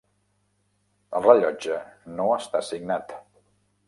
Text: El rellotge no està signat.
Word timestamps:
El 1.19 1.27
rellotge 1.27 1.77
no 2.21 2.31
està 2.39 2.63
signat. 2.71 3.15